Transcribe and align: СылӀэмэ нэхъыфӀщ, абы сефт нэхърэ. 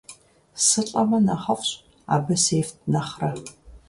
СылӀэмэ 0.65 1.19
нэхъыфӀщ, 1.25 1.69
абы 2.13 2.35
сефт 2.43 2.75
нэхърэ. 2.91 3.31